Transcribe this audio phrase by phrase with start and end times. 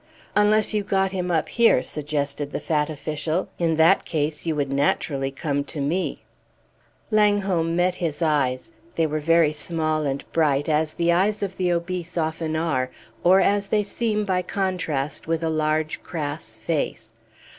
[0.35, 3.49] "Unless you got him up here," suggested the fat official.
[3.59, 6.23] "In that case you would naturally come to me."
[7.11, 8.71] Langholm met his eyes.
[8.95, 12.89] They were very small and bright, as the eyes of the obese often are,
[13.23, 17.13] or as they seem by contrast with a large crass face.